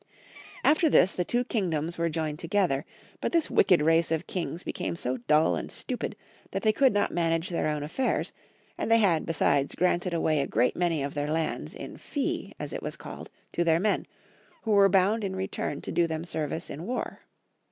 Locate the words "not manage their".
6.91-7.67